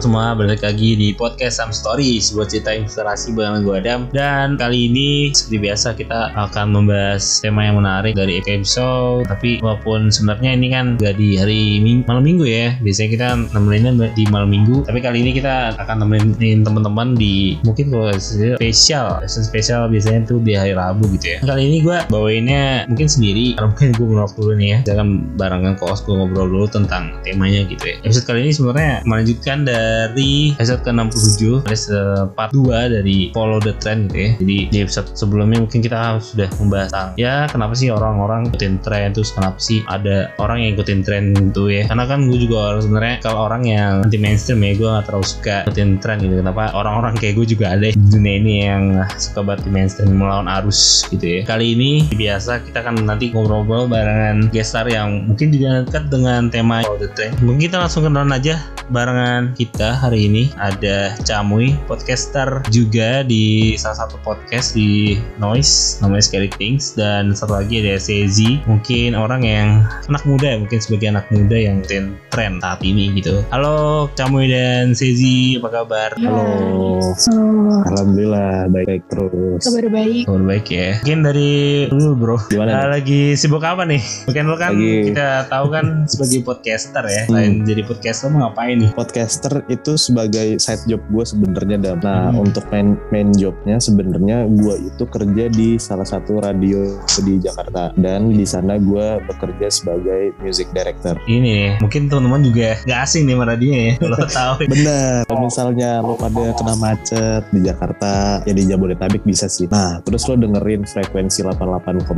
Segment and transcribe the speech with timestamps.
[0.00, 4.08] Teman-teman semua balik lagi di podcast Sam Story sebuah cerita inspirasi bareng gue Adam.
[4.08, 9.28] Dan kali ini seperti biasa kita akan membahas tema yang menarik dari episode.
[9.28, 12.80] Tapi walaupun sebenarnya ini kan gak di hari ming malam minggu ya.
[12.80, 14.88] Biasanya kita nemenin di malam minggu.
[14.88, 19.20] Tapi kali ini kita akan nemenin teman-teman di mungkin kalau spesial.
[19.28, 21.38] Spesial biasanya tuh di hari Rabu gitu ya.
[21.44, 23.52] Kali ini gue bawainnya mungkin sendiri.
[23.60, 24.78] Karena mungkin gue menolak dulu nih ya.
[24.96, 27.96] Jangan barengan kos gue ngobrol dulu tentang temanya gitu ya.
[28.00, 34.10] Episode kali ini sebenarnya melanjutkan dari episode ke-67 episode part 2 dari Follow the Trend
[34.10, 34.30] gitu ya.
[34.40, 39.14] Jadi di episode sebelumnya mungkin kita sudah membahas tentang ya kenapa sih orang-orang ikutin tren
[39.14, 41.82] terus kenapa sih ada orang yang ikutin tren itu ya.
[41.86, 45.26] Karena kan gue juga orang sebenarnya kalau orang yang anti mainstream ya gue gak terlalu
[45.26, 46.34] suka ikutin tren gitu.
[46.40, 48.82] Kenapa orang-orang kayak gue juga ada di dunia ini yang
[49.16, 51.40] suka banget mainstream melawan arus gitu ya.
[51.46, 56.82] Kali ini biasa kita kan nanti ngobrol-ngobrol barengan gestar yang mungkin juga dekat dengan tema
[56.84, 57.34] Follow the Trend.
[57.40, 60.52] Mungkin kita langsung kenalan aja barengan kita hari ini.
[60.60, 66.92] Ada Camuy podcaster juga di salah satu podcast di Noise namanya Scary Things.
[66.92, 71.56] Dan satu lagi ada Sezi mungkin orang yang anak muda ya mungkin sebagai anak muda
[71.56, 73.40] yang tren tren saat ini gitu.
[73.48, 76.12] Halo Camuy dan Sezi apa kabar?
[76.20, 77.00] Halo.
[77.00, 77.60] halo.
[77.88, 79.62] Alhamdulillah baik-baik terus.
[79.64, 80.22] Kabar baik.
[80.28, 80.90] Kabar baik ya.
[81.00, 81.52] Mungkin dari
[81.88, 82.36] dulu bro.
[82.50, 84.02] Gimana uh, lagi sibuk apa nih?
[84.28, 85.12] Mungkin lo kan lagi...
[85.12, 87.22] kita tahu kan sebagai podcaster ya.
[87.30, 87.66] Selain hmm.
[87.66, 88.90] jadi podcaster mau ngapain nih?
[88.92, 92.42] Podcaster itu sebagai side job gue sebenarnya dan nah hmm.
[92.42, 97.92] untuk main main jobnya sebenarnya gue itu kerja di salah satu radio di Jakarta.
[97.94, 101.14] Dan di sana gue bekerja sebagai music director.
[101.28, 104.54] Ini mungkin teman-teman juga gak asing nih sama radio ya kalau tahu.
[104.66, 105.22] Bener.
[105.28, 109.68] Misalnya lo pada kena macet di Jakarta ya di Jabodetabek bisa sih.
[109.68, 112.08] Nah terus lo dengerin frekuensi 88,0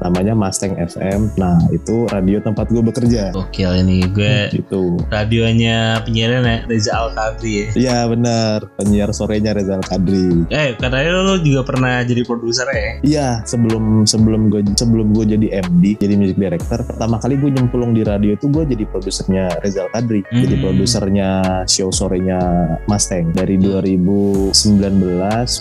[0.00, 3.34] namanya Mustang FM nah itu radio tempat gue bekerja.
[3.34, 5.02] Oke ini gue gitu.
[5.10, 8.68] radionya penyiaran ya Reza Al Kadri ya iya benar.
[8.76, 12.90] Penyiar sorenya Reza Al Kadri eh katanya lo juga pernah jadi produser ya?
[13.02, 17.96] Iya sebelum sebelum gue sebelum gue jadi MD jadi music director pertama kali gue nyemplung
[17.96, 20.42] di radio itu gue jadi produsernya Reza Al Kadri hmm.
[20.44, 21.28] jadi produsernya
[21.64, 22.38] show sorenya
[22.86, 24.52] Mustang dari 2019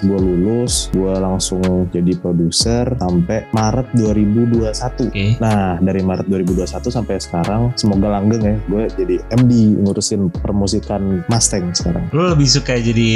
[0.03, 5.29] gue lulus gue langsung jadi produser sampai Maret 2021 okay.
[5.39, 10.97] nah dari Maret 2021 sampai sekarang semoga langgeng ya gue jadi MD ngurusin permusikan
[11.28, 12.06] Mustang sekarang.
[12.12, 13.09] Lu lebih suka jadi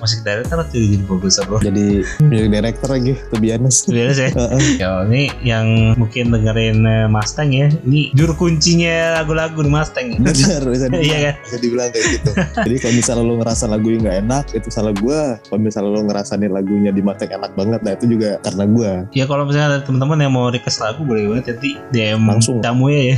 [0.00, 1.60] musik director atau jadi produser bro?
[1.60, 3.86] Jadi music director lagi, to be honest.
[3.86, 4.30] To be honest ya?
[4.82, 5.66] ya ini yang
[5.96, 10.16] mungkin dengerin eh, Mustang ya, ini juru kuncinya lagu-lagu di Mustang.
[10.16, 11.34] Bener, bisa dibilang, iya kan?
[11.44, 12.30] bisa dibilang kayak gitu.
[12.66, 15.20] Jadi kalau misalnya lu ngerasa lagunya nggak enak, itu salah gue.
[15.46, 18.90] Kalau misalnya lu ngerasa nih lagunya di Mustang enak banget, nah itu juga karena gue.
[19.16, 22.84] Ya kalau misalnya ada teman-teman yang mau request lagu boleh banget nanti DM langsung kamu
[22.92, 23.16] ya ya.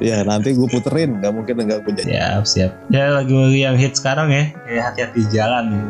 [0.00, 2.10] Iya nanti gue puterin, nggak mungkin nggak gue jadi.
[2.14, 2.72] Siap siap.
[2.92, 5.84] Ya lagu-lagu yang hit sekarang ya kayak hati-hati jalan nih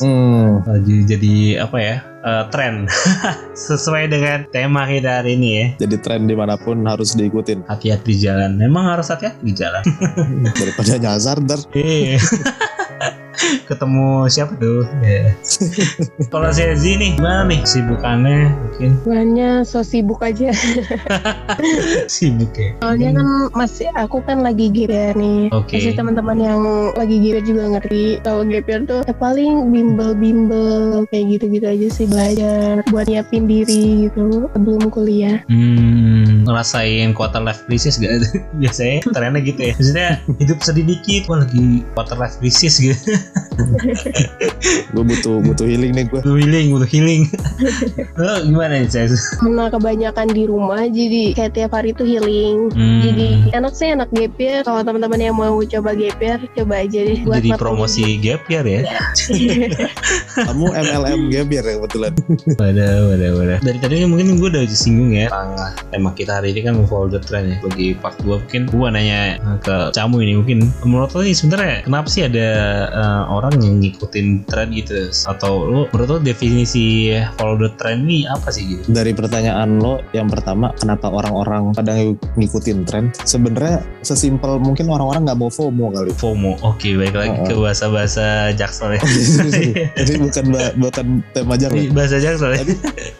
[0.00, 0.48] mm.
[0.64, 1.96] lagi jadi apa ya
[2.26, 2.90] uh, tren.
[3.68, 5.66] Sesuai dengan tema kita hari ini ya.
[5.86, 7.64] Jadi tren di mana pun harus diikutin.
[7.70, 8.58] Hati-hati jalan.
[8.58, 9.86] Memang harus hati-hati di jalan.
[10.60, 11.62] Daripada nyasar ntar.
[11.72, 12.18] Iya.
[13.68, 14.86] ketemu siapa tuh?
[15.04, 15.36] Yeah.
[16.32, 18.90] kalau saya nih gimana nih sibukannya mungkin.
[19.04, 20.50] Bukannya so sibuk aja.
[22.14, 22.76] Sibuk ya?
[22.80, 25.52] Soalnya kan masih aku kan lagi gira nih.
[25.52, 25.80] Okay.
[25.80, 26.60] masih teman-teman yang
[26.94, 28.20] lagi gira juga ngerti.
[28.24, 34.50] Kalau gap tuh ya paling bimbel-bimbel kayak gitu-gitu aja sih belajar buat nyiapin diri gitu
[34.52, 35.42] sebelum kuliah.
[35.50, 38.10] Hmm, ngerasain quarter life crisis gak?
[38.60, 39.72] Biasanya trennya gitu ya?
[39.76, 40.08] Maksudnya
[40.42, 42.96] hidup sedih dikit wah lagi quarter life crisis gitu
[44.94, 47.22] gue butuh butuh healing nih gue butuh healing butuh healing.
[48.20, 49.06] Lo gimana nih saya
[49.40, 52.70] karena kebanyakan di rumah jadi kayak tiap hari itu healing.
[52.76, 53.00] Hmm.
[53.02, 53.26] jadi
[53.56, 54.60] enak sih enak gap year.
[54.62, 58.64] Kalau teman-teman yang mau coba gap year coba aja deh buat jadi promosi gap year
[58.64, 58.80] ya?
[60.46, 62.12] Kamu MLM gap year ya kebetulan.
[62.56, 65.32] Wadah wadah wadah dari tadi mungkin gue udah singgung ya.
[65.32, 65.50] Tentang
[65.90, 67.56] tema kita hari ini kan follow the trend ya.
[67.64, 69.20] Bagi part 2 mungkin gue nanya
[69.64, 70.58] ke Camu ini mungkin.
[70.84, 72.48] Menurut lo ini sebenarnya kenapa sih ada
[72.92, 75.10] uh, orang yang ngikutin tren gitu.
[75.28, 78.82] Atau lu menurut lu definisi follow the trend ini apa sih gitu?
[78.90, 85.26] Dari pertanyaan lo yang pertama kenapa orang-orang pada ng- ngikutin tren sebenarnya sesimpel mungkin orang-orang
[85.26, 86.10] nggak mau FOMO kali.
[86.16, 89.02] FOMO oke baik lagi ke bahasa-bahasa jaksel ya.
[89.98, 90.44] Jadi bukan
[90.78, 92.62] bukan tema Ini bahasa jaksel ya.
[92.62, 92.74] Tapi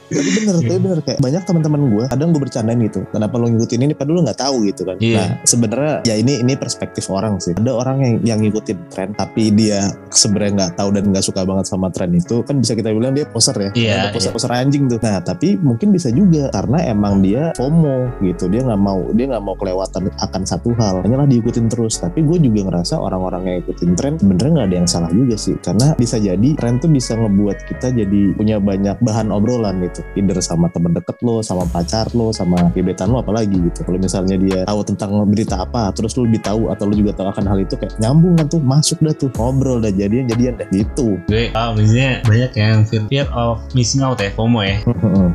[0.07, 0.99] tapi bener tapi bener.
[1.03, 3.01] Kayak banyak teman-teman gue kadang gue bercandain gitu.
[3.11, 3.93] Kenapa lo ngikutin ini?
[3.97, 4.97] Padahal lo nggak tahu gitu kan.
[5.03, 5.17] Iya.
[5.19, 7.53] nah sebenarnya ya ini ini perspektif orang sih.
[7.59, 11.67] Ada orang yang yang ngikutin tren tapi dia sebenarnya nggak tahu dan nggak suka banget
[11.69, 13.71] sama tren itu kan bisa kita bilang dia poser ya.
[13.77, 14.99] Iya, Ada poser poser anjing tuh.
[15.01, 18.49] Nah tapi mungkin bisa juga karena emang dia FOMO gitu.
[18.49, 21.05] Dia nggak mau dia nggak mau kelewatan akan satu hal.
[21.05, 22.01] Hanya lah diikutin terus.
[22.01, 25.55] Tapi gue juga ngerasa orang-orang yang ikutin tren sebenarnya nggak ada yang salah juga sih.
[25.61, 30.01] Karena bisa jadi tren tuh bisa ngebuat kita jadi punya banyak bahan obrolan gitu.
[30.17, 33.85] Either sama temen deket lo sama pacar lo sama gebetan lo apalagi gitu.
[33.85, 37.29] Kalau misalnya dia tahu tentang berita apa terus lo lebih tahu atau lo juga tahu
[37.33, 39.31] akan hal itu kayak nyambung kan tuh masuk dah tuh.
[39.37, 44.17] Ngobrol dah jadian jadian dah gitu gue ah misalnya banyak yang fear, of missing out
[44.17, 44.79] ya FOMO ya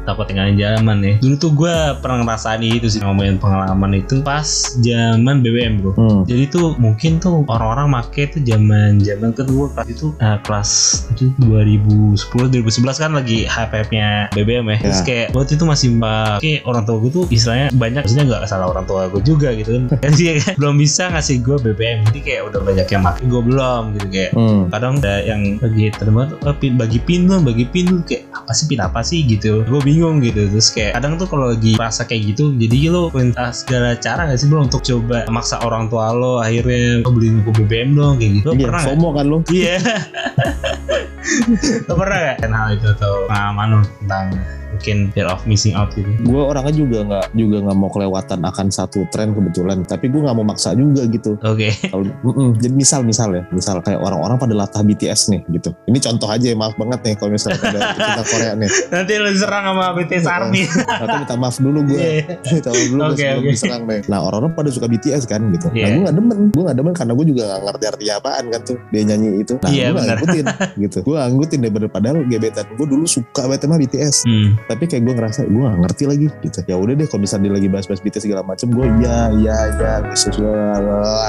[0.03, 4.47] takut tinggalin zaman ya dulu tuh gue pernah ngerasain itu sih ngomongin pengalaman itu pas
[4.79, 6.23] zaman BBM bro Hmm.
[6.23, 10.69] jadi tuh mungkin tuh orang-orang make tuh zaman zaman kedua kelas itu eh, kelas
[11.11, 12.15] itu 2010
[12.49, 14.77] 2011 kan lagi hype-nya BBM ya.
[14.81, 15.03] Terus Ya.
[15.03, 18.85] kayak waktu itu masih pakai orang tua gue tuh istilahnya banyak maksudnya nggak salah orang
[18.85, 19.83] tua gue juga gitu kan.
[20.03, 21.97] Kan dia kan belum bisa ngasih gue BBM.
[22.07, 24.60] Jadi kayak udah banyak yang make gue belum gitu kayak Hmm.
[24.69, 28.51] Kadang ada yang lagi terima tuh "Eh, bagi pin dong bagi pin dong kayak apa
[28.53, 29.19] sih pin apa sih?
[29.25, 29.63] gitu.
[29.65, 30.45] Gue bingung gitu.
[30.51, 34.37] Terus kayak kadang tuh kalau lagi merasa kayak gitu jadi lo punya segala cara gak
[34.37, 38.31] sih bro untuk coba maksa orang tua lo akhirnya lo beliin gue BBM dong kayak
[38.41, 38.47] gitu.
[38.49, 38.89] Lo Iya, pernah gak?
[38.91, 39.37] FOMO kan lo?
[39.49, 39.75] Iya.
[41.87, 44.25] Lo pernah gak kan hal itu atau pengalaman lo tentang
[44.81, 46.09] mungkin fear of missing out gitu.
[46.25, 50.33] Gue orangnya juga nggak juga nggak mau kelewatan akan satu tren kebetulan tapi gue nggak
[50.33, 51.37] mau maksa juga gitu.
[51.45, 51.69] Oke.
[51.93, 52.57] Kalau mm-mm.
[52.57, 55.69] jadi misal misal ya misal kayak orang-orang pada latah BTS nih gitu.
[55.85, 57.79] Ini contoh aja ya maaf banget nih kalau misalnya ada
[58.09, 58.69] kita Korea nih.
[58.89, 60.63] Nanti lo diserang sama BTS Army.
[60.65, 62.01] Atau minta maaf dulu gue
[62.57, 63.51] minta maaf dulu sebelum oke.
[63.53, 65.69] diserang deh nah orang-orang pada suka BTS kan gitu.
[65.69, 65.93] Nah Iya.
[65.93, 66.37] gue nggak demen.
[66.49, 69.53] Gue nggak demen karena gue juga nggak ngerti artinya apaan kan tuh dia nyanyi itu.
[69.61, 70.45] Nah Iya, gue ngikutin
[70.81, 70.97] gitu.
[71.05, 74.49] Gue ngikutin deh bener padahal gebetan gue dulu suka banget sama BTS hmm.
[74.71, 76.59] Tapi kayak gue ngerasa gue gak ngerti lagi gitu.
[76.65, 79.93] Ya udah deh kalau misalnya dia lagi bahas-bahas BTS segala macem gue iya iya iya
[80.07, 80.31] bisa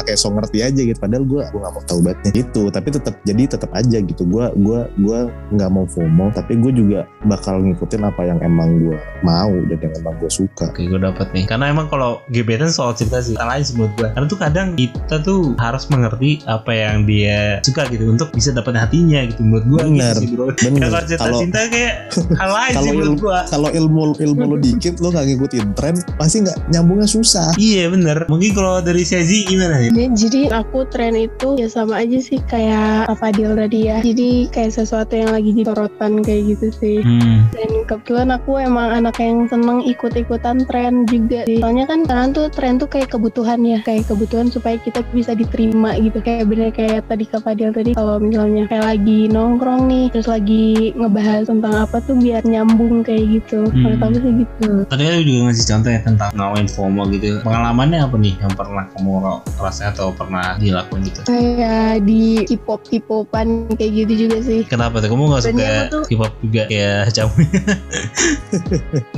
[0.06, 0.98] kayak so ngerti aja gitu.
[0.98, 2.62] Padahal gue gue gak mau tahu bangetnya gitu.
[2.70, 4.22] Tapi tetap jadi tetap aja gitu.
[4.28, 5.18] Gue gue gue
[5.58, 8.96] nggak mau FOMO tapi gue juga bakal ngikutin apa yang emang gue
[9.26, 10.70] mau dan yang emang gue suka.
[10.70, 11.44] Oke gue dapet nih.
[11.50, 15.40] Karena emang kalau gebetan soal cerita sih sih menurut gue Karena tuh kadang kita tuh
[15.56, 20.14] harus mengerti Apa yang dia suka gitu Untuk bisa dapat hatinya gitu Menurut gue Bener,
[20.14, 20.44] gitu sih bro.
[20.52, 20.80] bener.
[20.88, 21.94] Kalau cinta-cinta kayak
[22.36, 25.96] Hal lain sih menurut ilmu gue kalau ilmu ilmu lo dikit lo gak ngikutin tren
[26.20, 27.56] pasti nggak nyambungnya susah.
[27.56, 28.28] Iya bener.
[28.28, 29.90] Mungkin kalau dari Sezi gimana ya?
[29.92, 34.04] Ya, jadi aku tren itu ya sama aja sih kayak Kak Fadil tadi ya.
[34.04, 36.98] Jadi kayak sesuatu yang lagi jadi sorotan kayak gitu sih.
[37.00, 37.48] Hmm.
[37.56, 41.58] Dan kebetulan aku emang anak yang seneng ikut-ikutan tren juga sih.
[41.58, 43.78] Soalnya kan sekarang tuh tren tuh kayak kebutuhan ya.
[43.84, 46.18] Kayak kebutuhan supaya kita bisa diterima gitu.
[46.22, 47.92] Kayak bener kayak tadi Kak Fadil tadi.
[47.94, 50.06] Kalau misalnya kayak lagi nongkrong nih.
[50.14, 53.66] Terus lagi ngebahas tentang apa tuh biar nyambung kayak gitu.
[53.66, 53.76] Hmm.
[53.82, 54.70] Menurut aku sih gitu.
[54.88, 58.84] Tadi kan juga ngasih contoh ya tentang ngalamin FOMO gitu Pengalamannya apa nih yang pernah
[58.94, 59.12] kamu
[59.58, 64.60] rasain atau pernah dilakuin gitu Kayak di K-pop K-popan kayak gitu juga sih.
[64.66, 65.70] Kenapa tuh kamu gak suka
[66.08, 67.42] K-pop juga kayak kamu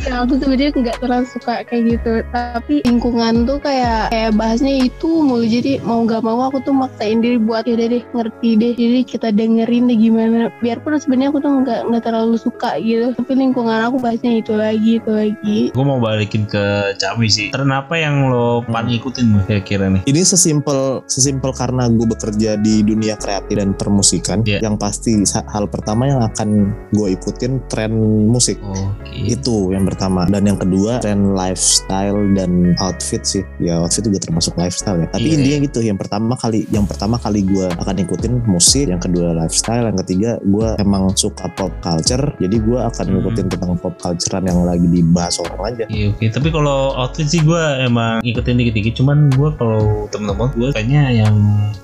[0.07, 2.13] Ya aku sebenarnya nggak terlalu suka kayak gitu.
[2.31, 5.45] Tapi lingkungan tuh kayak kayak bahasnya itu mulu.
[5.47, 8.73] Jadi mau nggak mau aku tuh maksain diri buat yaudah deh ngerti deh.
[8.77, 10.53] Jadi kita dengerin deh gimana.
[10.63, 13.17] Biarpun sebenarnya aku tuh nggak nggak terlalu suka gitu.
[13.17, 15.59] Tapi lingkungan aku bahasnya itu lagi itu lagi.
[15.75, 17.49] Gue mau balikin ke Cawi sih.
[17.51, 20.05] Tren apa yang lo paling ikutin Mu, kira-kira nih?
[20.07, 24.45] Ini sesimpel sesimpel karena gue bekerja di dunia kreatif dan permusikan.
[24.45, 24.61] Iya.
[24.61, 27.93] yang pasti hal pertama yang akan gue ikutin tren
[28.29, 29.17] musik Oke.
[29.17, 30.29] Itu yang pertama.
[30.29, 33.41] Dan yang kedua tren lifestyle dan outfit sih.
[33.57, 35.09] Ya outfit juga termasuk lifestyle ya.
[35.09, 35.35] Tapi Iya.
[35.41, 39.89] intinya gitu yang pertama kali yang pertama kali gue akan ikutin musik yang kedua lifestyle
[39.89, 42.37] yang ketiga gue emang suka pop culture.
[42.37, 43.13] Jadi gue akan Hmm.
[43.17, 45.85] ngikutin tentang pop culturean yang lagi dibahas orang aja.
[45.89, 48.95] Iya oke, tapi kalau outfit sih gue emang ngikutin dikit-dikit.
[48.99, 51.35] Cuman gue kalau temen-temen gue kayaknya yang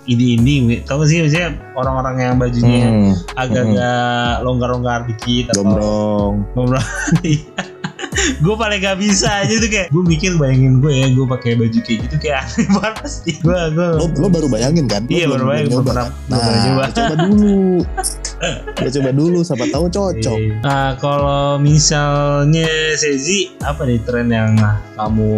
[0.05, 6.87] indie-indie, tau gak sih misalnya orang-orang yang bajunya Hmm, agak-agak longgar-longgar dikit atau gombrong gombrong.
[8.43, 9.89] gue paling gak bisa aja tuh kayak.
[9.89, 13.59] Gue mikir bayangin gue ya gue pakai baju kayak gitu kayak aneh banget pasti gue
[13.71, 15.07] gue lo, lo baru bayangin kan?
[15.07, 16.29] Lo Iya, baru bayangin, belum pernah- kan?
[16.29, 17.61] nah coba dulu.
[18.81, 20.39] Lo coba dulu siapa tahu cocok.
[20.65, 22.65] Nah kalau misalnya
[22.97, 24.57] Sezi apa nih tren yang
[24.97, 25.33] kamu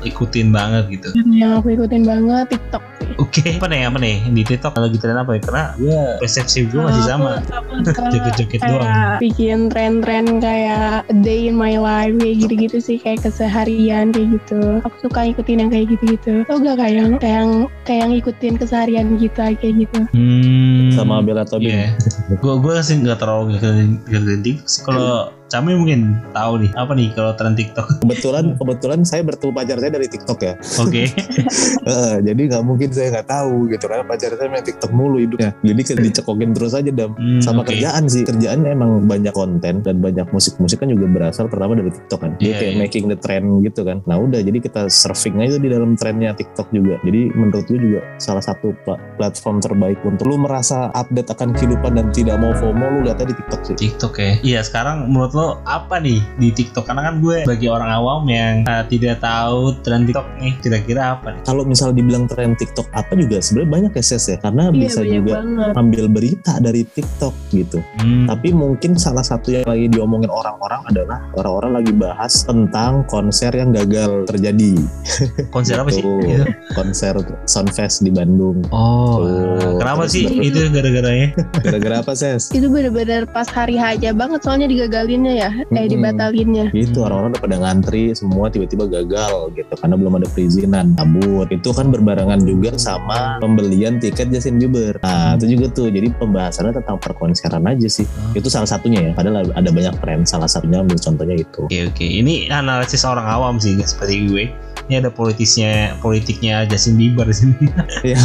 [0.00, 1.12] ikutin banget gitu?
[1.28, 2.80] Yang aku ikutin banget TikTok
[3.18, 5.40] Oke, apa nih apa nih di TikTok lagi tren apa ya?
[5.42, 7.42] Karena gue persepsi gue masih sama.
[7.82, 9.18] Joget-joget doang.
[9.18, 14.78] bikin tren-tren kayak a day in my life kayak gitu-gitu sih kayak keseharian kayak gitu
[14.82, 17.52] aku suka ngikutin yang kayak gitu-gitu tau gak kayak yang kayak yang
[17.82, 20.90] kayak ngikutin keseharian kita kayak gitu Hmm.
[20.92, 21.70] sama Bella Tobing.
[21.70, 21.94] Iya.
[22.38, 24.82] Gue gue sih nggak terlalu ngikutin TikTok sih.
[24.84, 26.00] Kalau Cami mungkin
[26.30, 27.86] tahu nih apa nih kalau tren TikTok.
[28.04, 30.54] Kebetulan kebetulan saya bertemu pacar saya dari TikTok ya.
[30.78, 31.08] Oke.
[31.88, 35.56] Heeh, jadi nggak mungkin saya nggak tahu gitu karena pacar saya main TikTok mulu hidupnya.
[35.58, 37.16] Jadi dicekokin terus aja dam.
[37.16, 37.72] Hmm, Sama oke.
[37.72, 38.22] kerjaan sih.
[38.22, 42.32] Kerjaannya emang banyak konten dan banyak musik-musik kan juga berasal pertama dari TikTok kan.
[42.36, 42.80] Dia Iya, kayak iya.
[42.80, 44.04] making the trend gitu kan.
[44.04, 47.00] Nah udah jadi kita surfing aja di dalam trennya TikTok juga.
[47.02, 51.92] Jadi menurut gue juga salah satu pla- platform terbaik untuk lu merasa update akan kehidupan
[51.94, 53.76] dan tidak mau FOMO lu lihatnya di TikTok sih.
[53.78, 54.32] TikTok ya.
[54.40, 56.90] Iya sekarang menurut lo apa nih di TikTok?
[56.90, 61.38] Karena kan gue bagi orang awam yang uh, tidak tahu tren TikTok nih kira-kira apa
[61.38, 61.40] nih?
[61.46, 64.36] Kalau misal dibilang tren TikTok apa juga sebenarnya banyak ya Ses ya.
[64.42, 67.78] Karena iya bisa juga banget ambil berita dari TikTok gitu.
[68.02, 68.26] Hmm.
[68.26, 73.70] Tapi mungkin salah satu yang lagi diomongin orang-orang adalah orang-orang lagi bahas tentang konser yang
[73.70, 74.74] gagal terjadi.
[75.54, 76.02] konser apa sih?
[76.02, 76.44] Gitu.
[76.74, 77.14] konser
[77.46, 78.64] Soundfest di Bandung.
[78.74, 81.28] Oh, Tuh, kenapa terus sih itu gara-garanya?
[81.62, 82.50] Gara-gara apa Ses?
[82.50, 85.90] itu bener-bener pas hari aja banget soalnya digagalinnya ya eh Mm-mm.
[85.92, 91.46] dibatalinnya Gitu orang-orang udah pada ngantri semua tiba-tiba gagal gitu karena belum ada perizinan kabur.
[91.48, 95.00] Itu kan berbarengan juga sama pembelian tiket Justin Bieber.
[95.02, 98.06] Nah itu juga tuh jadi pembahasannya tentang perkonseran aja sih.
[98.32, 99.10] Itu salah satunya ya.
[99.12, 100.22] Padahal ada banyak tren.
[100.28, 101.64] Salah satunya ambil contohnya itu.
[101.66, 104.44] Oke oke, ini analisis orang awam sih seperti gue.
[104.88, 107.64] Ini ada politisnya politiknya Justin Bieber di sini.
[108.16, 108.18] ya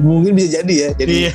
[0.00, 0.88] mungkin bisa jadi ya.
[0.96, 1.30] Jadi Iya.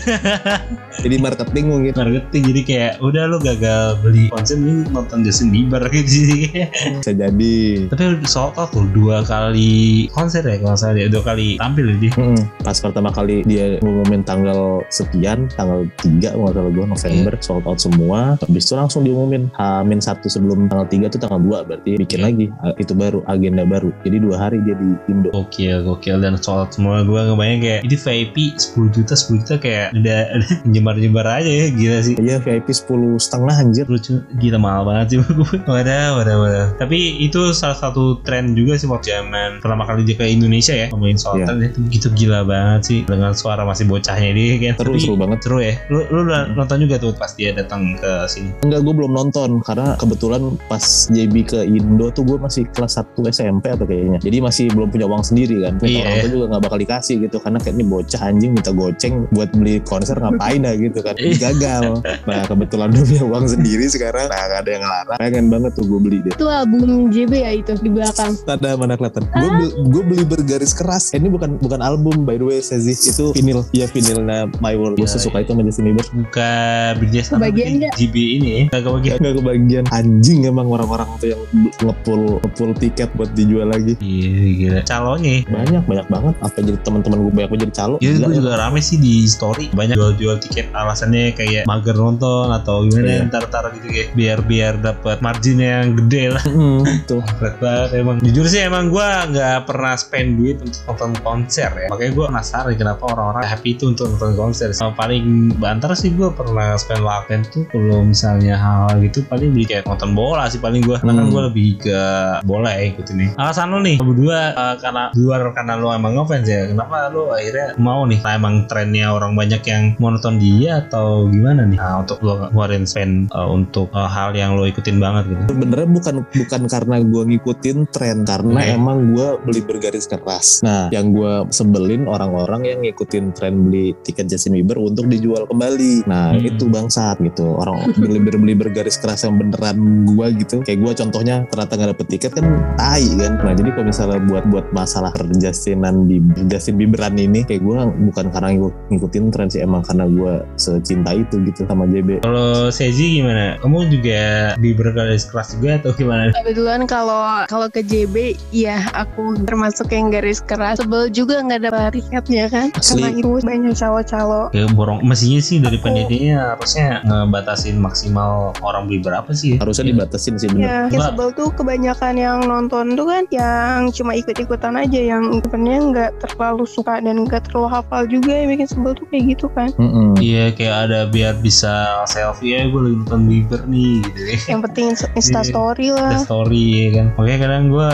[1.05, 1.91] jadi marketing mungkin.
[1.93, 6.49] marketing jadi kayak udah lo gagal beli konser ini nonton Justin Bieber gitu sih.
[6.97, 7.85] Bisa jadi.
[7.87, 12.11] Tapi soal out tuh dua kali konser ya kalau dia dua kali tampil ya dia.
[12.17, 12.41] Mm-mm.
[12.61, 18.33] Pas pertama kali dia ngumumin tanggal sekian, tanggal 3 kalau gue November sold out semua.
[18.41, 22.25] Habis itu langsung diumumin Hamin satu sebelum tanggal 3 tuh tanggal 2 berarti bikin Iya.
[22.25, 23.89] lagi Ah, itu baru agenda baru.
[24.01, 25.29] Jadi dua hari dia di Indo.
[25.31, 29.87] Gokil, gokil dan soal semua gue ngebayang kayak ini VIP 10 juta 10 juta kayak
[29.93, 30.19] udah
[30.71, 32.15] nyebar-nyebar aja ya gila sih.
[32.15, 32.87] Iya VIP 10
[33.17, 33.85] setengah anjir.
[33.85, 35.27] lucu gila mahal banget sih gue
[35.65, 40.15] wadah wadah wadah tapi itu salah satu tren juga sih waktu zaman pertama kali dia
[40.15, 41.45] ke Indonesia ya ngomongin soal Iya.
[41.45, 45.15] tren itu gitu gila banget sih dengan suara masih bocahnya dia kan Seru, Tapi seru
[45.15, 45.39] banget.
[45.41, 48.93] seru ya lu, lu udah nonton juga tuh pas dia datang ke sini Enggak, gue
[48.93, 53.83] belum nonton karena kebetulan pas JB ke Indo tuh gue masih kelas 1 SMP atau
[53.83, 54.19] kayaknya.
[54.19, 55.73] Jadi masih belum punya uang sendiri kan.
[55.77, 56.01] Minta Iya.
[56.03, 59.49] orang tua juga nggak bakal dikasih gitu karena kayak ini bocah anjing minta goceng buat
[59.51, 61.15] beli konser ngapain dah gitu kan.
[61.17, 61.33] Iya.
[61.41, 61.83] Gagal.
[62.27, 64.25] Nah kebetulan udah punya uang sendiri sekarang.
[64.27, 65.17] Nah gak ada yang ngelarang.
[65.17, 66.31] Pengen banget tuh gue beli deh.
[66.31, 69.23] itu album JB ya itu di belakang Ada mana kelihatan?
[69.27, 71.09] Gue beli, gue beli bergaris keras.
[71.11, 72.93] Eh, ini bukan bukan album by the way, Sezi.
[72.93, 73.63] Itu vinil.
[73.71, 74.97] Iya vinilnya My World.
[74.97, 76.05] Gue suka itu sama Justin Bieber.
[76.11, 76.51] buka
[76.97, 77.91] BTS sama Kebagian?
[77.91, 81.41] GB ini ya nggak kebagian Gak kebagian anjing emang orang-orang tuh yang
[81.79, 83.93] ngepul ngepul tiket buat dijual lagi.
[83.99, 84.81] iya gila.
[84.83, 85.43] Calonnya.
[85.45, 86.33] Banyak banyak banget.
[86.39, 87.95] Apa jadi teman-teman gue banyak jadi calo?
[87.97, 88.25] Ya Gila.
[88.25, 89.71] gue juga rame sih di story.
[89.71, 93.21] Banyak jual-jual tiket alasannya kayak mager nonton atau gimana Iya.
[93.27, 96.43] ntar-ntar gitu kayak biar biar dapat margin yang gede lah.
[96.43, 98.15] Hmm, tuh Berat banget emang.
[98.21, 101.87] Jujur sih emang gue nggak pernah spend duit untuk nonton konser ya.
[101.87, 104.69] Makanya gue penasaran kenapa orang-orang happy itu untuk nonton konser.
[104.71, 105.23] Sama paling
[105.55, 110.11] banter sih gue pernah spend waktu tuh Kalau misalnya hal gitu paling beli kayak nonton
[110.11, 111.29] bola sih paling gue Karena kan Hmm.
[111.29, 111.99] gue lebih ke
[112.43, 116.47] bola ya ikutin nih Alasan lo nih berdua eh, karena luar karena lo emang ngefans
[116.47, 118.19] ya Kenapa lo akhirnya mau nih?
[118.21, 121.77] Nah, emang trennya orang banyak yang mau nonton dia atau gimana nih?
[121.77, 125.43] Nah untuk lo ngeluarin spend eh, untuk eh, hal yang lo ikutin banget gitu.
[125.51, 128.71] Sebenarnya bukan bukan karena gue ngikutin tren karena Oke.
[128.71, 130.61] emang gue beli bergaris keras.
[130.63, 136.05] Nah yang gue sebelin orang-orang yang ngikutin tren beli tiket Justin Bieber untuk dijual kembali.
[136.07, 136.47] Nah Hmm.
[136.47, 137.57] itu bangsat gitu.
[137.57, 139.75] Orang beli beli bergaris keras yang beneran
[140.07, 140.63] gue gitu.
[140.63, 142.45] Kayak gue contohnya ternyata nggak dapet tiket kan
[142.77, 143.31] tai kan.
[143.41, 148.31] Nah jadi kalau misalnya buat buat masalah Justinan Bieber Justin Bieberan ini kayak gue bukan
[148.31, 153.19] karena ngikut- ngikutin tren sih emang karena gue secinta itu gitu sama JB Kalau Seji
[153.19, 153.59] gimana?
[153.59, 154.21] Kamu juga
[154.55, 156.31] di bergaris keras juga atau gimana?
[156.33, 158.15] kebetulan kalau kalau ke JB
[158.49, 163.03] ya aku termasuk yang garis keras sebel juga nggak dapat tiketnya kan Asli.
[163.03, 168.87] karena itu banyak calo-calo Kayak borong mestinya sih dari Aku- penelitiannya harusnya ngebatasin maksimal orang
[168.87, 169.57] beli berapa sih?
[169.57, 169.91] harusnya Iya.
[169.93, 171.07] dibatasin sih bener Ya, yang Mbak.
[171.09, 176.11] sebel tuh kebanyakan yang nonton tuh kan yang cuma cuma ikut-ikutan aja yang sebenarnya nggak
[176.19, 179.71] terlalu suka dan nggak terlalu hafal juga yang bikin sebel tuh kayak gitu kan.
[180.19, 184.35] Iya kayak ada biar bisa selfie ya gue lagi nonton Bieber nih gitu ya.
[184.51, 185.47] yang penting insta Iya.
[185.47, 187.05] story Ada lah story ya kan.
[187.15, 187.87] Makanya kadang gue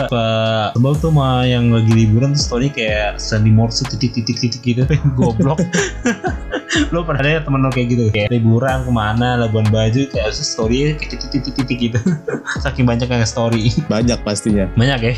[0.74, 4.82] sebel tuh sama yang lagi liburan tuh story kayak Sandy Morse titik-titik-titik gitu.
[5.18, 5.62] Goblok.
[6.92, 10.36] lo pernah ada ya temen lo kayak gitu kayak liburan ke mana Labuan Bajo kayak
[10.36, 11.98] terus story kayak titik-titik-titik gitu
[12.60, 15.14] saking banyak yang story banyak pastinya banyak ya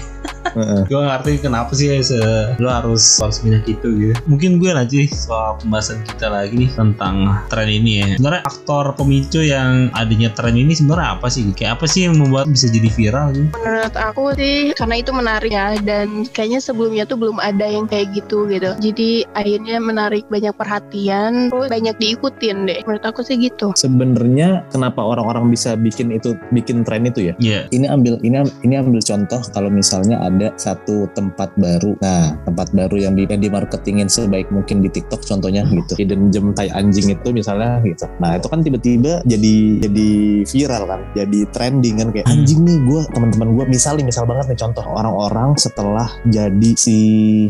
[0.51, 0.83] Heeh.
[0.89, 4.15] gue gak ngerti kenapa sih ya se- lo harus harus banyak itu gitu.
[4.27, 8.07] Mungkin gue nanti soal pembahasan kita lagi nih tentang tren ini ya.
[8.17, 11.47] Sebenarnya aktor pemicu yang adanya tren ini sebenarnya apa sih?
[11.55, 13.49] Kayak apa sih yang membuat bisa jadi viral gitu?
[13.61, 18.11] Menurut aku sih karena itu menarik ya dan kayaknya sebelumnya tuh belum ada yang kayak
[18.15, 18.71] gitu gitu.
[18.79, 22.81] Jadi akhirnya menarik banyak perhatian terus banyak diikutin deh.
[22.87, 23.75] Menurut aku sih gitu.
[23.75, 27.35] Sebenarnya kenapa orang-orang bisa bikin itu bikin tren itu ya?
[27.39, 27.67] Iya.
[27.71, 31.99] Ini ambil ini ini ambil contoh kalau misalnya ada satu tempat baru.
[31.99, 35.99] Nah tempat baru yang di yang dimarketingin sebaik mungkin di TikTok contohnya gitu.
[35.99, 38.07] Hidden gem tai anjing itu misalnya gitu.
[38.19, 40.09] Nah itu kan tiba-tiba jadi jadi
[40.47, 41.01] viral kan.
[41.15, 42.37] Jadi trending kan kayak Hmm.
[42.47, 44.85] anjing nih gue teman-teman gue misal nih misal banget nih contoh.
[44.87, 46.99] Orang-orang setelah jadi si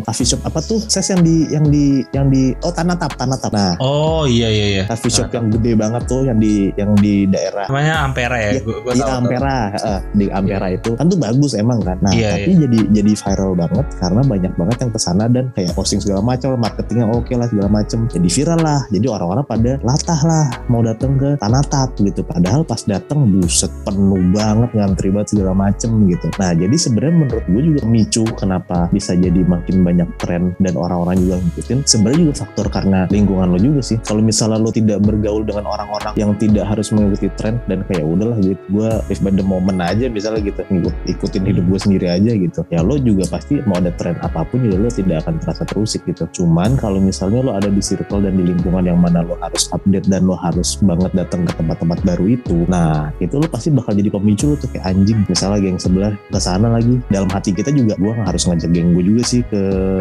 [0.03, 0.81] coffee shop apa tuh?
[0.87, 1.85] Ses yang di yang di
[2.15, 4.83] yang di oh tanah tap tanah tap nah Oh iya iya iya.
[4.87, 8.61] coffee shop yang gede banget tuh yang di yang di daerah namanya Ampera ya, Iya,
[8.63, 11.99] gue gue di Ampera eh, di Ampera itu kan tuh bagus emang kan.
[12.01, 15.73] Nah Iya, tapi jadi jadi viral banget karena banyak banget yang ke sana dan kayak
[15.75, 18.07] posting segala macam marketingnya oke lah segala macam.
[18.07, 18.81] Jadi viral lah.
[18.93, 22.23] Jadi orang-orang pada latah lah mau datang ke Tanah Tap gitu.
[22.23, 26.27] Padahal pas datang buset penuh banget ngantri banget segala macem gitu.
[26.39, 31.19] Nah jadi sebenarnya menurut gue juga micu kenapa bisa jadi makin banyak tren dan orang-orang
[31.21, 31.79] juga ngikutin.
[31.87, 33.99] Sebenarnya juga faktor karena lingkungan lo juga sih.
[34.05, 38.39] Kalau misalnya lo tidak bergaul dengan orang-orang yang tidak harus mengikuti tren dan kayak udahlah
[38.39, 40.61] gitu gue live by the moment aja misalnya gitu.
[40.69, 44.45] Ngikut ikutin hidup gue sendiri aja gitu ya lo juga pasti mau ada tren apa
[44.45, 46.29] pun juga lo tidak akan terasa terusik gitu.
[46.43, 50.07] Cuman kalau misalnya lo ada di circle dan di lingkungan yang mana lo harus update
[50.11, 54.11] dan lo harus banget datang ke tempat-tempat baru itu nah itu lo pasti bakal jadi
[54.13, 57.01] pemicu lo tuh kayak anjing misalnya geng sebelah ke sana lagi.
[57.09, 59.61] Dalam hati kita juga gue harus ngajak geng gue juga sih ke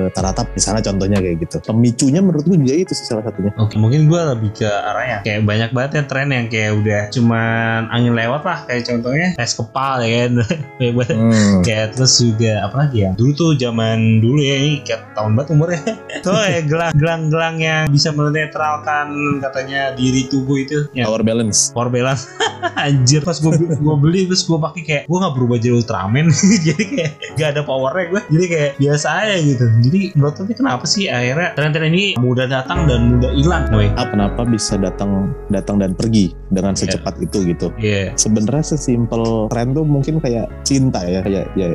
[0.10, 1.58] Taratap misalnya contohnya kayak gitu.
[1.64, 3.52] Pemicunya menurut gue juga itu sih salah satunya.
[3.62, 5.22] Oke, mungkin gue lebih ke arahnya.
[5.22, 8.60] Kayak banyak banget ya tren yang kayak udah cuman angin lewat lah.
[8.66, 10.32] Kayak contohnya tes kepal ya kan.
[11.10, 11.62] Hmm.
[11.66, 13.12] kayak terus juga apa lagi ya?
[13.14, 15.82] Dulu tuh zaman dulu ya ini kayak tahun banget umurnya.
[16.26, 20.90] Tuh ya gelang gelang gelang yang bisa menetralkan katanya diri tubuh itu.
[20.92, 21.08] Ya.
[21.08, 21.72] Power balance.
[21.72, 22.28] Power balance.
[22.88, 23.22] Anjir.
[23.24, 26.28] Pas gue gue beli terus gue pakai kayak gue nggak berubah jadi Ultraman.
[26.70, 29.66] Jadi kayak gak ada powernya gue jadi kayak biasa aja gitu.
[29.80, 33.88] Jadi menurut kenapa sih akhirnya tren-tren ini mudah datang dan mudah hilang Woi.
[33.96, 36.96] Ah, kenapa bisa datang datang dan pergi dengan Iya.
[36.96, 37.68] secepat itu gitu?
[37.80, 38.14] Iya.
[38.18, 41.24] Sebenarnya sesimpel tren tuh mungkin kayak cinta ya.
[41.24, 41.68] Kayak ya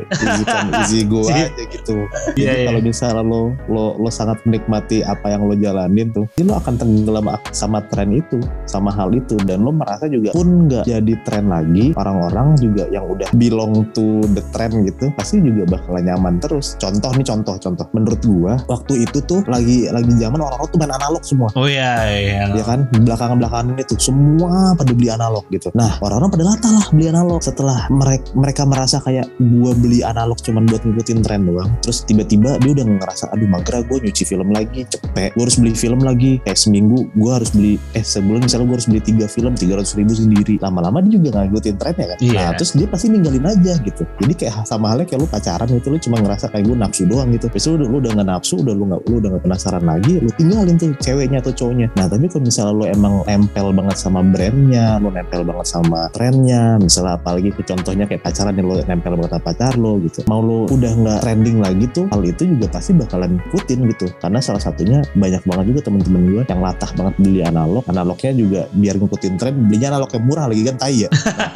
[0.73, 1.47] easy come easy go Iya.
[1.51, 1.97] aja gitu.
[2.39, 2.67] Jadi iya.
[2.71, 6.75] kalau misalnya lo lo lo sangat menikmati apa yang lo jalanin tuh jadi lo akan
[6.79, 9.37] tenggelam sama tren itu sama hal itu.
[9.43, 14.23] Dan lo merasa juga pun nggak jadi tren lagi orang-orang juga yang udah belong to
[14.37, 16.77] the trend gitu pasti juga bakalan nyaman terus.
[16.79, 17.87] Contoh nih contoh contoh.
[17.97, 21.49] Menurut gua waktu itu tuh lagi lagi zaman orang-orang tuh main analog semua.
[21.59, 22.43] Oh iya iya.
[22.55, 22.87] Ya kan?
[22.93, 25.69] Belakangan belakangan itu semua pada beli analog gitu.
[25.75, 27.41] Nah orang-orang pada latah lah beli analog.
[27.43, 31.67] Setelah mereka mereka merasa kayak gua beli analog cuman buat ngikutin tren doang.
[31.83, 35.35] Terus tiba-tiba dia udah ngerasa aduh mager gue nyuci film lagi cepet.
[35.35, 36.39] Gue harus beli film lagi.
[36.47, 39.99] Kayak seminggu gue harus beli eh sebulan misalnya gue harus beli tiga film tiga ratus
[39.99, 40.63] ribu sendiri.
[40.63, 42.19] Lama-lama dia juga nggak ngikutin trennya kan.
[42.23, 42.39] Iya.
[42.39, 44.03] nah terus dia pasti ninggalin aja gitu.
[44.23, 47.29] Jadi kayak sama halnya kayak lu pacaran gitu lu cuma ngerasa kayak gue nafsu doang
[47.35, 47.51] gitu.
[47.51, 50.31] Terus lu, lu udah nggak nafsu udah lu nggak lu udah nggak penasaran lagi lu
[50.39, 51.91] tinggalin tuh ceweknya atau cowoknya.
[51.99, 56.79] Nah tapi kalau misalnya lu emang nempel banget sama brandnya lu nempel banget sama trennya
[56.79, 60.21] misalnya apalagi ke contohnya kayak pacaran yang lu nempel banget sama pacar lo gitu.
[60.29, 64.39] Mau lu udah nggak trending lagi tuh hal itu juga pasti bakalan ikutin gitu karena
[64.39, 69.01] salah satunya banyak banget juga temen-temen gue yang latah banget beli analog analognya juga biar
[69.01, 71.11] ngikutin tren belinya analog yang murah lagi kan tai ya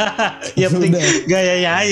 [0.61, 1.13] ya penting aja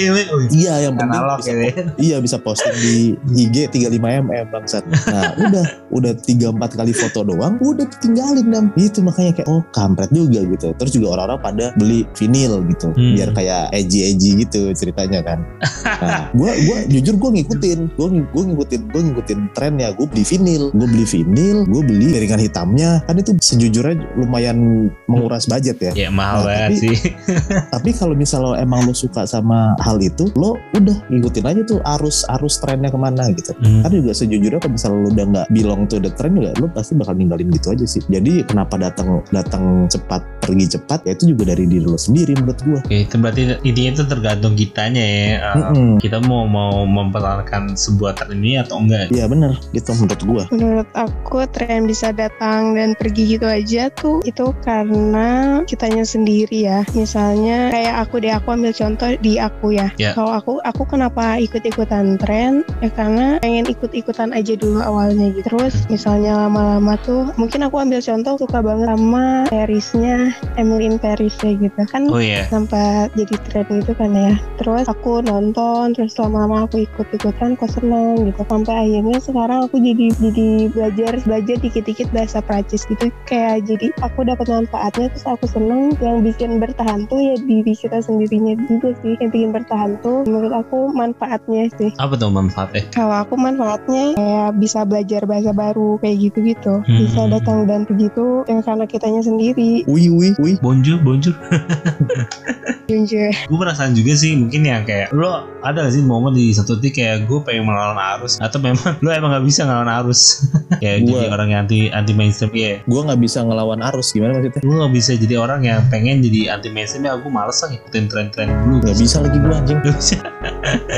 [0.06, 0.24] Woi.
[0.26, 2.96] Oh, iya yang penting analog bisa ya Iya bisa posting di
[3.34, 4.84] IG 35 mm bangsat.
[4.86, 8.64] Nah udah udah tiga empat kali foto doang, udah tinggalin dam.
[8.78, 10.72] Itu makanya kayak oh kampret juga gitu.
[10.78, 13.12] Terus juga orang-orang pada beli vinil gitu, Hmm.
[13.18, 15.38] biar kayak edgy edgy gitu ceritanya kan.
[15.84, 16.52] Nah gue
[16.88, 19.92] jujur gue ngikutin, gue gue ngikutin gue ngikutin tren ya.
[19.92, 22.90] Gue beli vinil, gue beli vinil, gue beli piringan hitamnya.
[23.04, 25.92] Kan itu sejujurnya lumayan menguras budget ya.
[25.94, 26.96] ya mahal Nah, banget tapi- sih
[27.74, 32.22] Tapi kalau misalnya emang lo suka sama hal itu, lo udah ngikutin aja tuh arus
[32.30, 33.52] arus trennya ke mana gitu.
[33.56, 33.82] Hmm.
[33.82, 36.92] Kan juga sejujurnya kalau misalnya lo udah nggak belong to the trend juga, lo pasti
[36.94, 38.02] bakal ninggalin gitu aja sih.
[38.06, 42.58] Jadi kenapa datang datang cepat pergi cepat, ya itu juga dari diri lo sendiri menurut
[42.62, 42.80] gua.
[42.80, 45.26] Oke, itu berarti intinya itu tergantung kitanya ya.
[45.42, 45.90] Uh, Mm-mm.
[45.98, 50.42] kita mau mau mau mempertahankan sebuah tren ini atau enggak Iya bener gitu menurut gue.
[50.50, 56.82] Menurut aku tren bisa datang dan pergi gitu aja tuh itu karena kitanya sendiri ya.
[56.98, 59.88] Misalnya kayak aku deh aku ambil contoh di aku ya.
[60.00, 60.10] Ya.
[60.18, 65.46] Kalau aku aku kenapa ikut-ikutan tren ya karena pengen ikut-ikutan aja dulu awalnya gitu.
[65.46, 71.36] Terus misalnya lama-lama tuh mungkin aku ambil contoh suka banget sama Parisnya Emily in Paris
[71.44, 76.16] ya gitu kan oh iya sempat jadi tren gitu kan ya terus aku nonton terus
[76.16, 78.42] lama-lama aku ikut-ikutan kok seneng gitu.
[78.48, 83.12] Sampai akhirnya sekarang aku jadi jadi belajar belajar dikit-dikit bahasa Prancis gitu.
[83.28, 85.92] Kayak jadi aku dapat manfaatnya terus aku seneng.
[86.00, 89.18] Yang bikin bertahan tuh ya diri kita sendirinya juga sih.
[89.20, 91.90] Yang bikin bertahan tuh menurut aku manfaatnya sih.
[92.00, 92.88] Apa tuh manfaatnya?
[92.90, 96.82] Kalau aku manfaatnya kayak bisa belajar bahasa baru kayak gitu-gitu.
[96.86, 96.98] Hmm.
[97.02, 99.86] bisa datang dan begitu yang karena kitanya sendiri.
[99.86, 100.56] Wih wih wih.
[100.60, 101.34] bonjour bonjour.
[102.90, 106.76] Jujur gue perasaan juga sih mungkin yang kayak lo ada gak sih momen di satu
[106.76, 108.36] titik kayak gue pengen melawan arus.
[108.38, 110.20] Atau memang lo emang gak bisa ngelawan arus.
[110.82, 114.36] Kayak Gua- jadi orang yang anti anti mainstream ya Gue nggak bisa ngelawan arus gimana
[114.36, 114.60] maksudnya?
[114.60, 118.04] gue gak bisa jadi orang yang pengen jadi anti mainstream ya aku males lah ngikutin
[118.06, 118.76] tren-tren dulu.
[118.84, 119.78] Gak bisa lagi gue anjing.
[119.80, 120.16] Gak bisa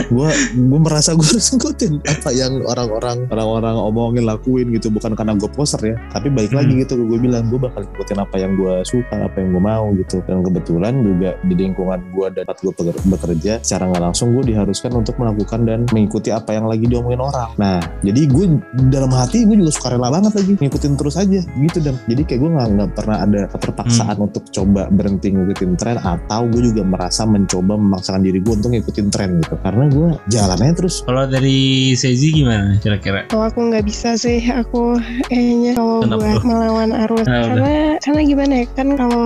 [0.08, 4.88] Gue gue merasa gue harus ngikutin apa yang orang-orang orang-orang omongin lakuin gitu.
[4.88, 5.96] Bukan karena gue poser ya.
[6.12, 6.64] Tapi baik Hmm.
[6.64, 9.86] lagi gitu gue bilang gue bakal ngikutin apa yang gue suka, apa yang gue mau
[9.94, 10.24] gitu.
[10.24, 12.72] Dan kebetulan juga di lingkungan gue dan tempat gue
[13.04, 17.50] bekerja secara nggak langsung gue diharuskan untuk melakukan dan mengikuti apa yang lagi diomongin orang.
[17.60, 18.46] Nah jadi gue
[18.88, 22.40] dalam hati gue juga suka rela banget lagi ngikutin terus aja gitu dan jadi kayak
[22.40, 27.22] gue nggak nggak pernah ada keterpaksaan untuk coba berhenti ngikutin tren atau gue juga merasa
[27.28, 32.34] mencoba memaksakan diri gue untuk ngikutin tren gitu karena gue jalannya terus kalau dari Sezi
[32.34, 34.98] gimana kira-kira Kalau aku nggak bisa sih, aku
[35.28, 37.26] kayaknya kalau buat melawan arus.
[37.26, 37.46] Nah, udah.
[37.48, 39.24] karena karena gimana ya kan kalau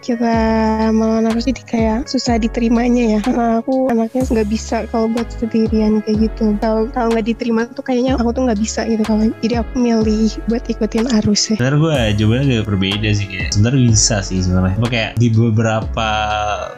[0.00, 0.36] kita
[0.90, 3.20] melawan arus jadi kayak susah diterimanya ya.
[3.22, 6.56] Karena aku anaknya nggak bisa kalau buat sendirian kayak gitu.
[6.58, 9.30] Kalau kalau nggak diterima tuh kayaknya aku tuh nggak bisa gitu kalau.
[9.40, 11.56] Jadi aku milih buat ikutin arus sih.
[11.56, 14.76] Sebenarnya gue jawabannya agak berbeda sih kayak sebenarnya bisa sih sebenarnya.
[14.84, 16.10] Kayak di beberapa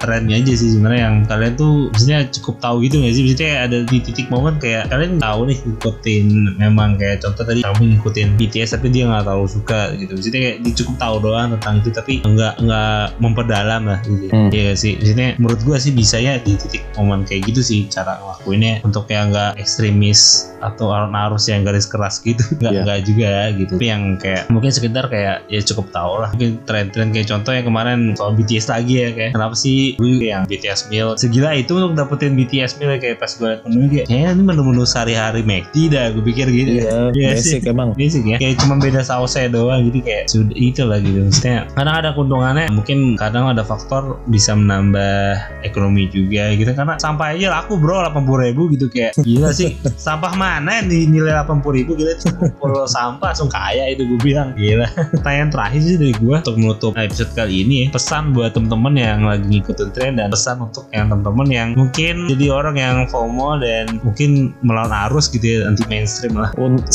[0.01, 3.23] trennya aja sih sebenarnya yang kalian tuh maksudnya cukup tahu gitu nggak sih?
[3.25, 6.27] Maksudnya kayak ada di titik momen kayak kalian tahu nih ngikutin
[6.61, 10.13] memang kayak contoh tadi kamu ngikutin BTS tapi dia nggak terlalu suka gitu.
[10.17, 14.33] Maksudnya kayak dia cukup tahu doang tentang itu tapi nggak nggak memperdalam lah gitu.
[14.33, 14.49] Hmm.
[14.51, 14.93] Iya nggak sih.
[14.99, 19.07] Maksudnya menurut gue sih bisa ya di titik momen kayak gitu sih cara ngelakuinnya untuk
[19.09, 22.43] yang nggak ekstremis atau arus yang garis keras gitu.
[22.61, 22.83] Nggak Iya.
[22.83, 23.73] nggak juga gitu.
[23.79, 26.31] Tapi yang kayak mungkin sekedar kayak ya cukup tahu lah.
[26.33, 30.45] Mungkin tren-tren kayak contoh yang kemarin soal BTS lagi ya kayak kenapa sih gue yang
[30.45, 34.31] BTS meal segila itu untuk dapetin BTS meal kayak pas gue liat menu kayak kayaknya
[34.33, 36.71] ini menu-menu sehari-hari McD dah gue pikir gitu.
[36.77, 40.83] iya Iya basic emang Basic ya Kayak cuma beda sausnya doang Jadi kayak sudah itu
[40.83, 46.71] lah gitu Maksudnya kadang ada keuntungannya Mungkin kadang ada faktor Bisa menambah ekonomi juga gitu
[46.73, 51.05] Karena sampah aja laku bro 80 ribu gitu Kayak gila sih Sampah mana yang di-
[51.07, 51.93] nilai 80 ribu?
[51.93, 54.53] Gila itu kumpul sampah langsung kaya itu gue bilang.
[54.53, 54.89] Gila.
[55.13, 59.21] Pertanyaan terakhir sih dari gue Untuk menutup episode kali ini ya Pesan buat temen-temen yang
[59.23, 64.01] lagi ngikutin tren Dan pesan untuk yang temen-temen yang Mungkin jadi orang yang FOMO Dan
[64.01, 66.51] mungkin melawan arus gitu ya Anti mainstream lah.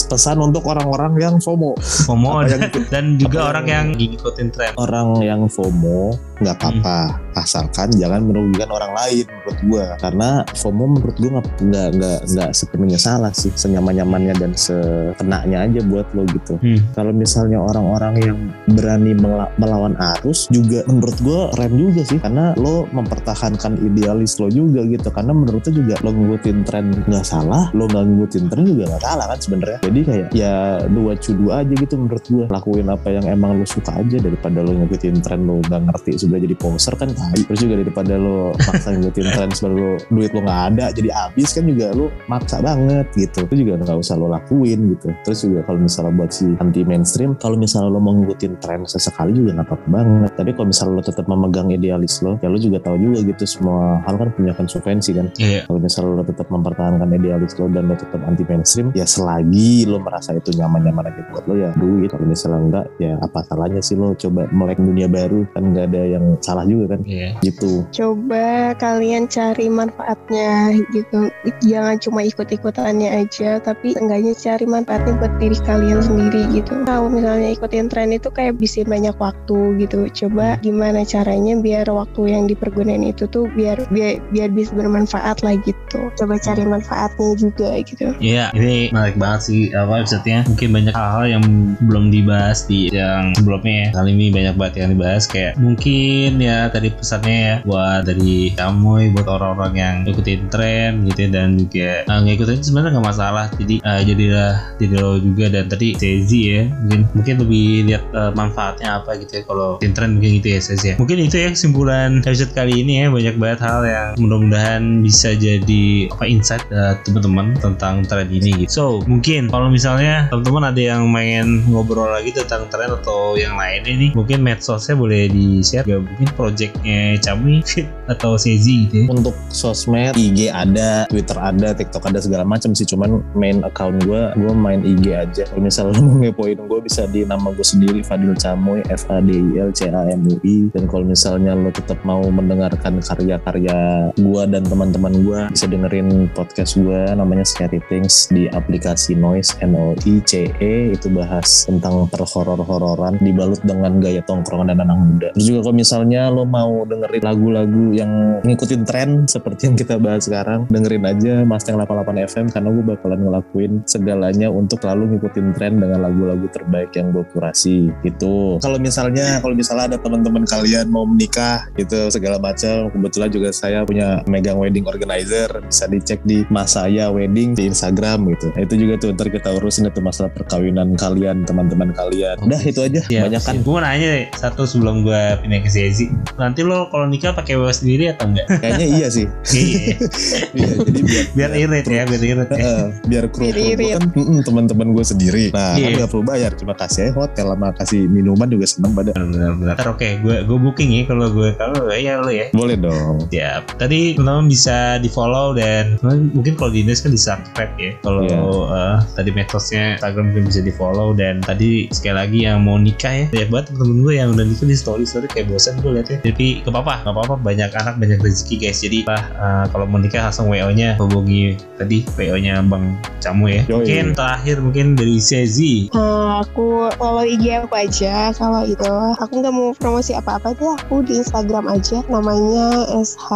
[0.08, 1.78] Pesan untuk orang-orang yang FOMO.
[1.80, 2.41] FOMO.
[2.43, 4.71] Dan, yang- dan juga apa orang yang ngikutin tren.
[4.76, 7.00] orang yang FOMO nggak apa-apa.
[7.34, 9.86] Asalkan jangan merugikan orang lain menurut gua.
[9.97, 15.80] Karena FOMO menurut nggak nggak nggak nggak sepenuhnya salah sih senyaman nyamannya dan sekenaknya aja
[15.89, 16.62] buat lo gitu.
[16.62, 16.77] Hmm.
[16.93, 18.38] kalau misalnya orang-orang yang
[18.69, 24.51] berani mela- melawan arus juga menurut gua keren juga sih karena lo mempertahankan idealis lo
[24.51, 25.10] juga gitu.
[25.10, 29.04] Karena menurut lo juga lo ngikutin tren nggak salah lo nggak ngikutin tren juga nggak
[29.04, 29.80] salah kan sebenarnya.
[29.82, 30.54] Jadi kayak ya
[30.91, 32.45] dua cu dua aja gitu menurut gua.
[32.51, 36.43] Lakuin apa yang emang lo suka aja daripada lo ngikutin tren lo nggak ngerti sebenarnya
[36.51, 37.41] jadi poser kan tai.
[37.47, 41.49] Terus juga daripada lo maksa ngikutin tren sebenarnya lo duit lo nggak ada jadi habis
[41.56, 45.08] kan juga lo maksa banget gitu itu juga nggak usah lo lakuin gitu.
[45.24, 49.32] Terus juga kalau misalnya buat si anti mainstream kalau misalnya lo mau ngikutin tren sesekali
[49.32, 50.32] juga nggak apa-apa banget.
[50.36, 54.04] Tapi kalau misalnya lo tetap memegang idealis lo ya lo juga tahu juga gitu semua
[54.04, 55.28] hal kan punya konsekuensi kan.
[55.39, 55.63] Iya.
[55.65, 59.98] kalau misalnya lo tetap mempertahankan idealis lo dan lo tetap anti mainstream ya selagi lo
[60.04, 62.12] merasa itu nyaman-nyaman aja buat lo ya duit.
[62.12, 65.48] Kalau misalnya enggak ya apa salahnya sih lo coba melek dunia baru?
[65.56, 67.02] Kan nggak ada yang salah juga kan?
[67.08, 67.39] Iya.
[67.41, 67.88] gitu.
[67.96, 71.32] Coba kalian cari manfaatnya gitu.
[71.63, 76.74] Jangan cuma ikut-ikutannya aja, tapi enggaknya cari manfaatnya buat diri kalian sendiri gitu.
[76.84, 80.10] Kalau misalnya ikutin tren itu kayak bisa banyak waktu gitu.
[80.12, 85.56] Coba gimana caranya biar waktu yang dipergunain itu tuh biar biar, biar bisa bermanfaat lah
[85.62, 90.46] gitu coba cari manfaatnya juga gitu Iya, ini menarik banget sih apa episode-nya.
[90.46, 91.44] Mungkin banyak hal-hal yang
[91.86, 93.88] belum dibahas di yang sebelumnya ya.
[93.98, 99.14] Kali ini banyak banget yang dibahas kayak mungkin ya tadi pesannya ya buat dari kamu
[99.16, 103.52] buat orang-orang yang ikutin tren gitu ya, dan juga uh, ngikutin sebenarnya nggak masalah.
[103.60, 108.32] Jadi uh, jadilah diri lo juga dan tadi Sezi ya mungkin mungkin lebih lihat uh,
[108.34, 110.95] manfaatnya apa gitu ya kalau tren mungkin gitu ya Sezi ya.
[110.97, 116.08] Mungkin itu ya kesimpulan episode kali ini ya banyak banget hal yang mudah-mudahan bisa jadi
[116.10, 118.71] apa insight uh, teman-teman tentang tren ini gitu.
[118.71, 123.84] So mungkin kalau misalnya teman-teman ada yang pengen ngobrol lagi tentang tren atau yang lain
[123.86, 127.62] ini mungkin medsosnya boleh di share ya mungkin projectnya Cami
[128.13, 129.06] atau Sezi gitu ya.
[129.12, 132.88] Untuk sosmed, IG ada, Twitter ada, TikTok ada segala macam sih.
[133.02, 135.50] Cuman main account gue, gue main IG aja.
[135.50, 139.18] Kalau misalnya lo mau ngepoin gue bisa di nama gue sendiri Fadil Camoy, F A
[139.18, 140.70] D I L C A M U I.
[140.70, 146.78] Dan kalau misalnya lo tetap mau mendengarkan karya-karya gue dan teman-teman gue, bisa dengerin podcast
[146.78, 152.06] gue namanya Scary Things di aplikasi Noise N O I C E itu bahas tentang
[152.06, 155.28] perhoror-hororan dibalut dengan gaya tongkrongan dan anak muda.
[155.34, 160.30] Terus juga kalau misalnya lo mau dengerin lagu-lagu yang ngikutin tren seperti yang kita bahas
[160.30, 165.80] sekarang, dengerin aja Mustang 88 FM karena gue bakalan ngelakuin segalanya untuk selalu ngikutin tren
[165.80, 168.60] dengan lagu-lagu terbaik yang gue kurasi gitu.
[168.60, 173.84] Kalau misalnya kalau misalnya ada teman-teman kalian mau menikah gitu segala macam, kebetulan juga saya
[173.88, 178.51] punya megang wedding organizer bisa dicek di Masaya Wedding di Instagram gitu.
[178.54, 182.38] Nah, itu juga tuh ntar kita urusin itu masalah perkawinan kalian teman-teman kalian.
[182.43, 183.01] Udah itu aja.
[183.08, 183.56] Ya, Banyak kan.
[183.62, 186.12] Gue mau nanya deh satu sebelum gue pindah ke Sezi.
[186.36, 188.47] Nanti lo kalau nikah pakai WO sendiri atau enggak?
[188.60, 189.27] Kayaknya iya sih.
[189.51, 189.95] Iya.
[190.51, 192.73] Iya, jadi biar biar irit ya, biar irit ya.
[193.06, 194.04] Biar kru gue kan
[194.41, 195.46] teman-teman gue sendiri.
[195.52, 195.86] Nah, Iya.
[195.88, 199.12] kan nggak perlu bayar, cuma kasih aja hotel sama kasih minuman juga seneng pada.
[199.13, 199.76] Benar-benar.
[199.78, 202.48] Ntar oke, gue gue booking ya kalau gue kalau ya lo ya.
[202.52, 203.28] Boleh dong.
[203.30, 203.78] Siap.
[203.78, 205.98] Tadi teman-teman bisa di follow dan
[206.32, 207.91] mungkin kalau di Indonesia kan di subscribe ya.
[208.02, 208.38] Kalau Iya.
[208.38, 213.12] eh, tadi medsosnya Instagram mungkin bisa di follow dan tadi sekali lagi yang mau nikah
[213.12, 216.17] ya banyak banget temen-temen gue yang udah nikah di story story kayak bosan gue liatnya.
[216.22, 218.80] Tapi gak apa-apa, gak apa-apa banyak anak banyak rezeki guys.
[218.80, 221.41] Jadi lah eh, kalau mau nikah langsung WO nya hubungi
[221.76, 223.62] tadi WO nya Bang Camu ya.
[223.68, 223.84] Yoi.
[223.84, 225.92] Mungkin terakhir mungkin dari Sezi.
[225.92, 228.94] Nah, aku follow IG aku aja kalau itu.
[229.22, 230.72] Aku nggak mau promosi apa-apa deh.
[230.82, 232.02] Aku di Instagram aja.
[232.10, 233.30] Namanya S H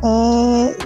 [0.00, 0.18] E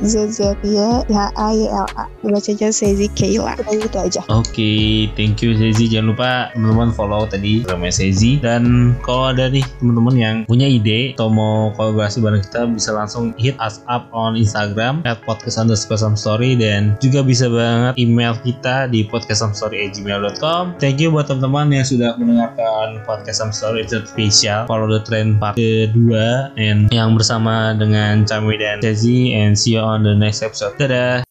[0.02, 2.08] Z Z Y H A Y L A.
[2.24, 3.54] Baca aja Sezi Kayla.
[3.60, 4.20] Udah gitu aja.
[4.32, 5.86] Oke, thank you Sezi.
[5.86, 8.42] Jangan lupa teman-teman follow tadi Instagramnya Sezi.
[8.42, 13.30] Dan kalau ada nih teman-teman yang punya ide atau mau kolaborasi bareng kita bisa langsung
[13.38, 17.46] hit us up on Instagram at podcast underscore some story dan juga bisa
[17.80, 20.76] banget email kita di podcastsomestory@gmail.com.
[20.76, 25.40] Thank you buat teman-teman yang sudah mendengarkan podcast some story episode spesial follow the trend
[25.40, 30.44] part kedua and yang bersama dengan Cami dan Sezi and see you on the next
[30.44, 30.76] episode.
[30.76, 31.29] Dadah.